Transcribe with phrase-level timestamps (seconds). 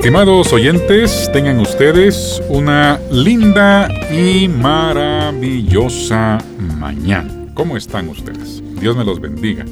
[0.00, 6.38] Estimados oyentes, tengan ustedes una linda y maravillosa
[6.78, 7.30] mañana.
[7.52, 8.62] ¿Cómo están ustedes?
[8.80, 9.66] Dios me los bendiga.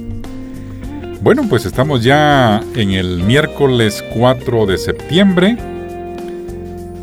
[1.22, 5.56] Bueno, pues estamos ya en el miércoles 4 de septiembre.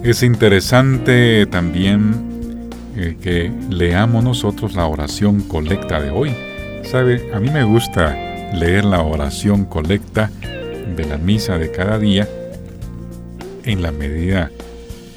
[0.03, 6.31] Es interesante también eh, que leamos nosotros la oración colecta de hoy.
[6.83, 7.31] ¿Sabe?
[7.33, 8.15] A mí me gusta
[8.53, 10.29] leer la oración colecta
[10.95, 12.29] de la misa de cada día
[13.65, 14.51] en la medida,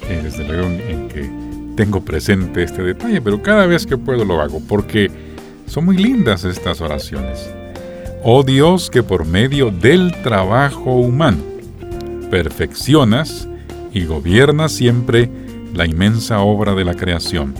[0.09, 1.29] eh, desde luego, en que
[1.75, 5.09] tengo presente este detalle, pero cada vez que puedo lo hago, porque
[5.65, 7.49] son muy lindas estas oraciones.
[8.23, 11.41] Oh Dios que por medio del trabajo humano
[12.29, 13.47] perfeccionas
[13.93, 15.29] y gobiernas siempre
[15.73, 17.53] la inmensa obra de la creación.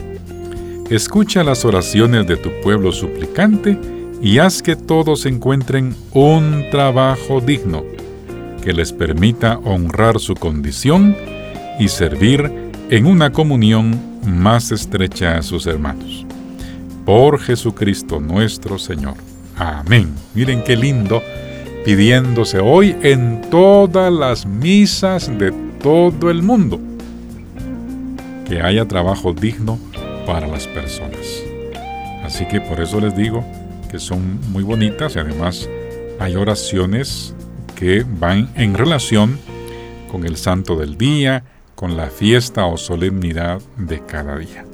[0.90, 3.78] Escucha las oraciones de tu pueblo suplicante
[4.20, 7.84] y haz que todos encuentren un trabajo digno
[8.60, 11.16] que les permita honrar su condición
[11.78, 12.50] y servir
[12.90, 16.26] en una comunión más estrecha a sus hermanos.
[17.04, 19.14] Por Jesucristo nuestro Señor.
[19.56, 20.14] Amén.
[20.34, 21.22] Miren qué lindo
[21.84, 26.78] pidiéndose hoy en todas las misas de todo el mundo
[28.46, 29.78] que haya trabajo digno
[30.26, 31.42] para las personas.
[32.24, 33.44] Así que por eso les digo
[33.90, 35.68] que son muy bonitas y además
[36.18, 37.34] hay oraciones
[37.80, 39.38] que van en relación
[40.12, 44.66] con el santo del día, con la fiesta o solemnidad de cada día.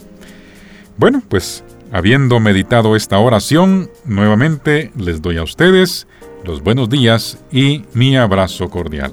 [0.96, 1.62] Bueno, pues
[1.92, 6.08] habiendo meditado esta oración, nuevamente les doy a ustedes
[6.44, 9.12] los buenos días y mi abrazo cordial.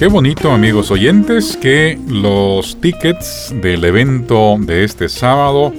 [0.00, 5.74] Qué bonito amigos oyentes que los tickets del evento de este sábado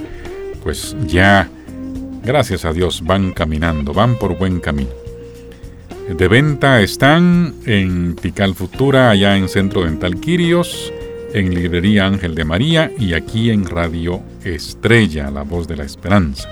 [0.62, 1.50] pues ya,
[2.22, 4.92] gracias a Dios, van caminando, van por buen camino.
[6.08, 10.92] De venta están en Tical Futura, allá en Centro Dental Quirios,
[11.34, 16.48] en Librería Ángel de María y aquí en Radio Estrella, La Voz de la Esperanza,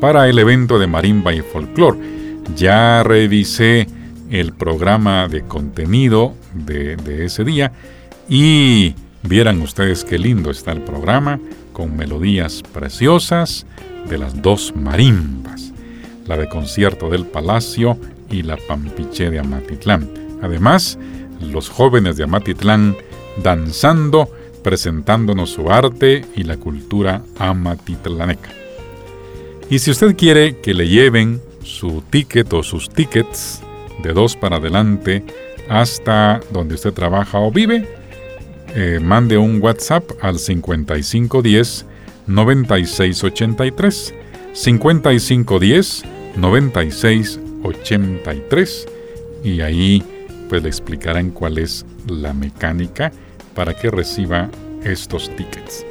[0.00, 1.98] para el evento de Marimba y Folclor.
[2.54, 3.88] Ya revisé
[4.30, 7.72] el programa de contenido de, ese día
[8.28, 11.40] y vieran ustedes qué lindo está el programa
[11.72, 13.66] con melodías preciosas
[14.08, 15.72] de las dos marimbas,
[16.26, 17.98] la de concierto del Palacio
[18.30, 20.08] y la Pampiche de Amatitlán.
[20.42, 20.98] Además,
[21.40, 22.96] los jóvenes de Amatitlán
[23.42, 24.30] danzando,
[24.62, 28.50] presentándonos su arte y la cultura amatitlaneca.
[29.70, 33.62] Y si usted quiere que le lleven su ticket o sus tickets
[34.02, 35.24] de dos para adelante
[35.68, 37.88] hasta donde usted trabaja o vive,
[38.74, 41.86] eh, mande un WhatsApp al 5510
[42.26, 44.14] 9683
[44.52, 46.04] 5510
[46.36, 48.86] 9683
[49.44, 50.02] y ahí
[50.48, 53.12] pues le explicarán cuál es la mecánica
[53.54, 54.48] para que reciba
[54.84, 55.84] estos tickets.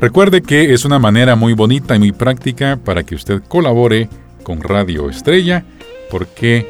[0.00, 4.08] Recuerde que es una manera muy bonita y muy práctica para que usted colabore
[4.42, 5.64] con Radio Estrella
[6.10, 6.66] porque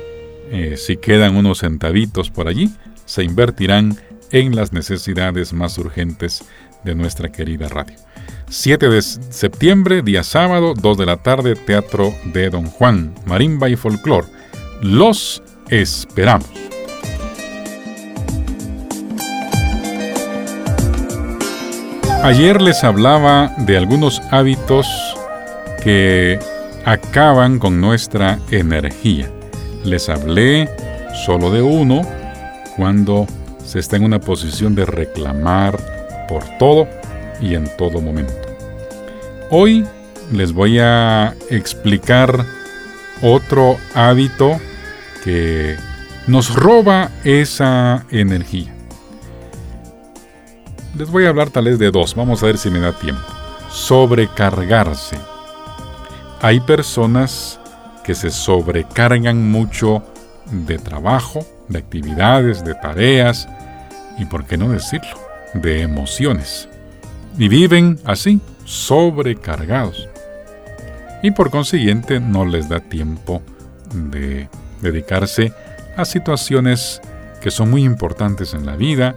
[0.51, 2.71] eh, si quedan unos centavitos por allí,
[3.05, 3.97] se invertirán
[4.31, 6.45] en las necesidades más urgentes
[6.85, 7.97] de nuestra querida radio.
[8.49, 13.77] 7 de septiembre, día sábado, 2 de la tarde, Teatro de Don Juan, Marimba y
[13.77, 14.27] Folclor.
[14.83, 16.49] Los esperamos.
[22.23, 24.87] Ayer les hablaba de algunos hábitos
[25.83, 26.39] que
[26.85, 29.31] acaban con nuestra energía.
[29.85, 30.69] Les hablé
[31.25, 32.03] solo de uno
[32.77, 33.27] cuando
[33.65, 35.79] se está en una posición de reclamar
[36.29, 36.89] por todo
[37.41, 38.35] y en todo momento.
[39.51, 39.85] Hoy
[40.33, 42.45] les voy a explicar
[43.23, 44.59] otro hábito
[45.25, 45.77] que
[46.27, 48.73] nos roba esa energía.
[50.97, 53.23] Les voy a hablar tal vez de dos, vamos a ver si me da tiempo.
[53.71, 55.17] Sobrecargarse.
[56.43, 57.61] Hay personas
[58.03, 60.03] que se sobrecargan mucho
[60.51, 63.47] de trabajo, de actividades, de tareas
[64.19, 65.19] y, por qué no decirlo,
[65.53, 66.69] de emociones.
[67.37, 70.09] Y viven así, sobrecargados.
[71.23, 73.43] Y por consiguiente no les da tiempo
[73.93, 74.49] de
[74.81, 75.53] dedicarse
[75.97, 77.03] a situaciones
[77.43, 79.15] que son muy importantes en la vida,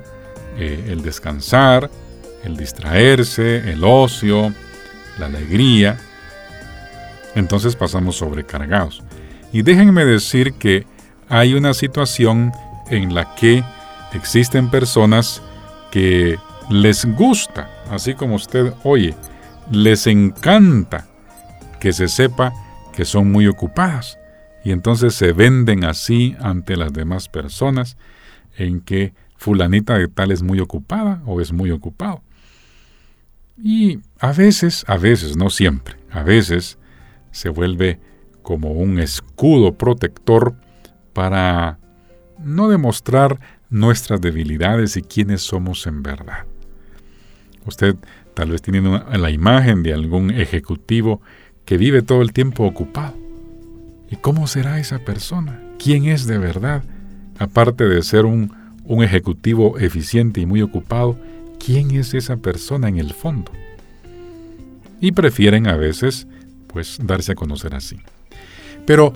[0.58, 1.90] eh, el descansar,
[2.44, 4.54] el distraerse, el ocio,
[5.18, 5.98] la alegría,
[7.36, 9.04] entonces pasamos sobrecargados.
[9.52, 10.86] Y déjenme decir que
[11.30, 12.52] hay una situación
[12.90, 13.64] en la que
[14.14, 15.42] existen personas
[15.92, 16.38] que
[16.70, 19.16] les gusta, así como usted oye,
[19.72, 21.08] les encanta
[21.80, 22.54] que se sepa
[22.94, 24.18] que son muy ocupadas
[24.64, 27.98] y entonces se venden así ante las demás personas
[28.58, 32.22] en que fulanita de tal es muy ocupada o es muy ocupado.
[33.62, 36.78] Y a veces, a veces, no siempre, a veces
[37.34, 38.00] se vuelve
[38.42, 40.56] como un escudo protector
[41.12, 41.80] para
[42.40, 43.40] no demostrar
[43.70, 46.46] nuestras debilidades y quiénes somos en verdad.
[47.66, 47.96] Usted
[48.34, 51.22] tal vez tiene la imagen de algún ejecutivo
[51.66, 53.16] que vive todo el tiempo ocupado.
[54.10, 55.60] ¿Y cómo será esa persona?
[55.80, 56.84] ¿Quién es de verdad?
[57.40, 58.54] Aparte de ser un,
[58.86, 61.18] un ejecutivo eficiente y muy ocupado,
[61.64, 63.52] ¿quién es esa persona en el fondo?
[65.00, 66.28] Y prefieren a veces,
[66.74, 67.98] pues, darse a conocer así.
[68.86, 69.14] Pero,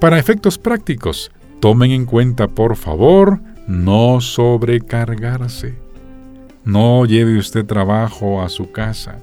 [0.00, 5.76] para efectos prácticos, tomen en cuenta, por favor, no sobrecargarse.
[6.64, 9.18] No lleve usted trabajo a su casa.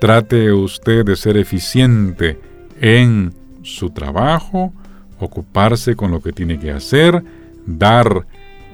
[0.00, 2.38] Trate usted de ser eficiente
[2.80, 4.72] en su trabajo,
[5.18, 7.24] ocuparse con lo que tiene que hacer,
[7.64, 8.26] dar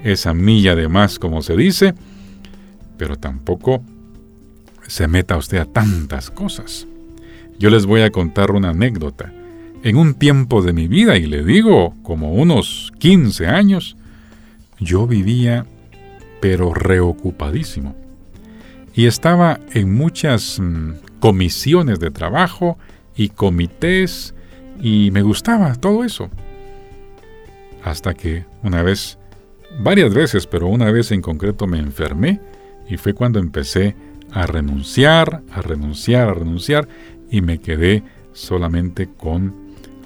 [0.02, 1.94] esa milla de más, como se dice,
[2.98, 3.82] pero tampoco
[4.86, 6.86] se meta usted a tantas cosas.
[7.58, 9.32] Yo les voy a contar una anécdota.
[9.82, 13.96] En un tiempo de mi vida, y le digo como unos 15 años,
[14.78, 15.66] yo vivía
[16.40, 17.94] pero reocupadísimo.
[18.94, 22.78] Y estaba en muchas mm, comisiones de trabajo
[23.16, 24.34] y comités
[24.80, 26.30] y me gustaba todo eso.
[27.84, 29.18] Hasta que una vez,
[29.78, 32.40] varias veces, pero una vez en concreto me enfermé
[32.88, 33.94] y fue cuando empecé
[34.32, 36.88] a renunciar, a renunciar, a renunciar
[37.32, 39.54] y me quedé solamente con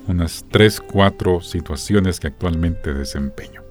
[0.09, 3.63] unas 3, 4 situaciones que actualmente desempeño.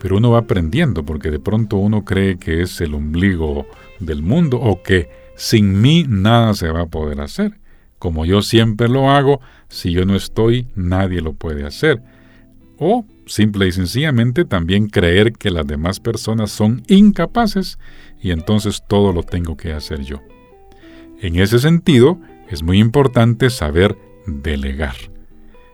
[0.00, 3.66] Pero uno va aprendiendo porque de pronto uno cree que es el ombligo
[3.98, 7.58] del mundo o que sin mí nada se va a poder hacer.
[7.98, 12.02] Como yo siempre lo hago, si yo no estoy, nadie lo puede hacer.
[12.78, 17.78] O, simple y sencillamente, también creer que las demás personas son incapaces
[18.20, 20.20] y entonces todo lo tengo que hacer yo.
[21.20, 22.18] En ese sentido,
[22.48, 23.96] es muy importante saber
[24.26, 24.94] delegar.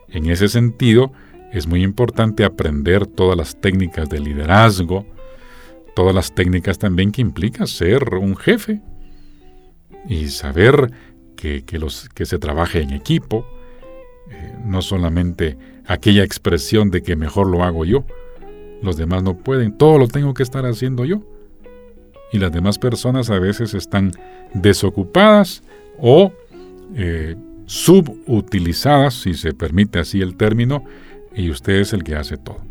[0.09, 1.11] En ese sentido,
[1.51, 5.05] es muy importante aprender todas las técnicas de liderazgo,
[5.95, 8.81] todas las técnicas también que implica ser un jefe
[10.07, 10.91] y saber
[11.35, 13.45] que, los, que se trabaje en equipo,
[14.29, 18.05] eh, no solamente aquella expresión de que mejor lo hago yo,
[18.81, 21.21] los demás no pueden, todo lo tengo que estar haciendo yo.
[22.31, 24.11] Y las demás personas a veces están
[24.53, 25.63] desocupadas
[25.99, 26.31] o
[26.95, 27.35] eh,
[27.65, 30.83] subutilizadas, si se permite así el término,
[31.35, 32.61] y usted es el que hace todo.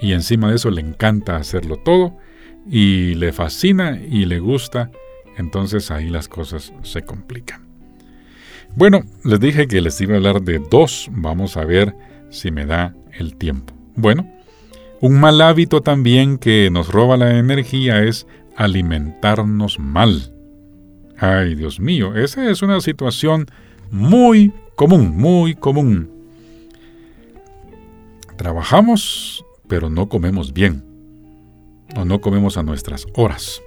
[0.00, 2.16] Y encima de eso le encanta hacerlo todo
[2.68, 4.90] y le fascina y le gusta,
[5.36, 7.66] entonces ahí las cosas se complican.
[8.74, 11.94] Bueno, les dije que les iba a hablar de dos, vamos a ver
[12.30, 13.72] si me da el tiempo.
[13.94, 14.30] Bueno,
[15.00, 18.26] un mal hábito también que nos roba la energía es
[18.56, 20.35] alimentarnos mal.
[21.18, 23.46] Ay, Dios mío, esa es una situación
[23.90, 26.10] muy común, muy común.
[28.36, 30.84] Trabajamos, pero no comemos bien.
[31.96, 33.62] O no comemos a nuestras horas.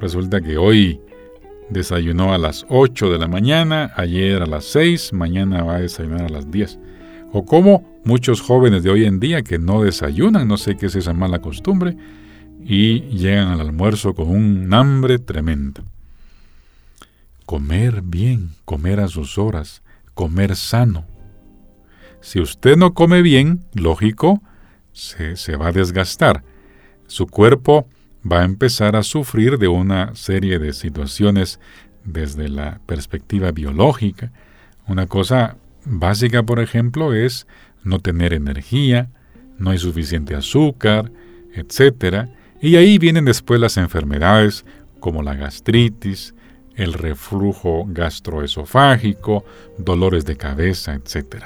[0.00, 1.00] Resulta que hoy
[1.68, 6.22] desayunó a las 8 de la mañana, ayer a las 6, mañana va a desayunar
[6.22, 6.78] a las 10.
[7.32, 10.96] O como muchos jóvenes de hoy en día que no desayunan, no sé qué es
[10.96, 11.96] esa mala costumbre,
[12.64, 15.84] y llegan al almuerzo con un hambre tremendo.
[17.44, 19.82] Comer bien, comer a sus horas,
[20.14, 21.06] comer sano,
[22.26, 24.42] si usted no come bien, lógico,
[24.92, 26.42] se, se va a desgastar.
[27.06, 27.86] Su cuerpo
[28.30, 31.60] va a empezar a sufrir de una serie de situaciones
[32.04, 34.32] desde la perspectiva biológica.
[34.88, 37.46] Una cosa básica, por ejemplo, es
[37.84, 39.08] no tener energía,
[39.56, 41.12] no hay suficiente azúcar,
[41.54, 42.28] etc.
[42.60, 44.64] Y ahí vienen después las enfermedades
[45.00, 46.34] como la gastritis,
[46.74, 49.44] el reflujo gastroesofágico,
[49.78, 51.44] dolores de cabeza, etc.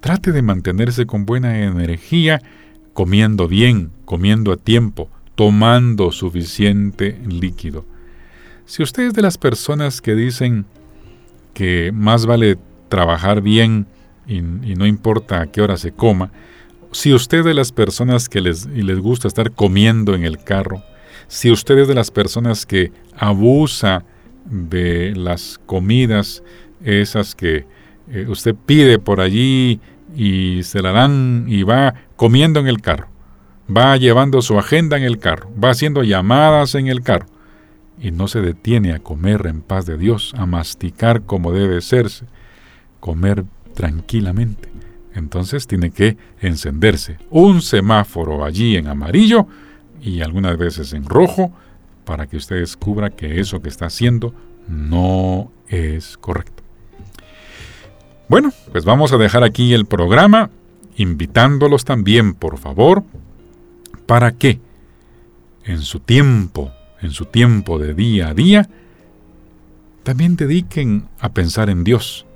[0.00, 2.40] Trate de mantenerse con buena energía,
[2.92, 7.84] comiendo bien, comiendo a tiempo, tomando suficiente líquido.
[8.66, 10.66] Si usted es de las personas que dicen
[11.54, 12.58] que más vale
[12.88, 13.86] trabajar bien
[14.26, 16.30] y, no importa a qué hora se coma,
[16.92, 20.82] si usted es de las personas que les, les gusta estar comiendo en el carro,
[21.28, 24.04] si usted es de las personas que abusa
[24.44, 26.42] de las comidas,
[26.84, 27.66] esas que
[28.10, 29.80] eh, usted pide por allí
[30.14, 33.08] y se la dan y va comiendo en el carro,
[33.74, 37.26] va llevando su agenda en el carro, va haciendo llamadas en el carro
[37.98, 42.26] y no se detiene a comer en paz de Dios, a masticar como debe serse,
[43.00, 43.44] comer
[43.74, 44.71] tranquilamente,
[45.14, 49.46] entonces tiene que encenderse un semáforo allí en amarillo
[50.00, 51.52] y algunas veces en rojo
[52.04, 54.34] para que usted descubra que eso que está haciendo
[54.68, 56.62] no es correcto.
[58.28, 60.50] Bueno, pues vamos a dejar aquí el programa
[60.96, 63.04] invitándolos también, por favor,
[64.06, 64.60] para que
[65.64, 68.68] en su tiempo, en su tiempo de día a día,
[70.02, 72.26] también dediquen a pensar en Dios.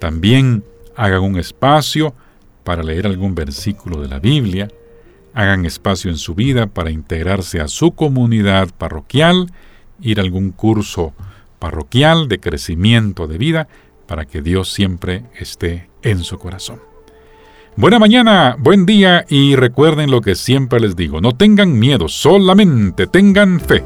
[0.00, 0.64] También
[0.98, 2.12] hagan un espacio
[2.64, 4.68] para leer algún versículo de la Biblia,
[5.32, 9.46] hagan espacio en su vida para integrarse a su comunidad parroquial,
[10.02, 11.14] ir a algún curso
[11.60, 13.68] parroquial de crecimiento de vida,
[14.06, 16.80] para que Dios siempre esté en su corazón.
[17.76, 23.06] Buena mañana, buen día y recuerden lo que siempre les digo, no tengan miedo, solamente
[23.06, 23.84] tengan fe.